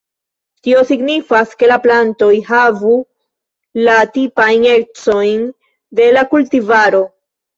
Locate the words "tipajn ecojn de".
4.15-6.11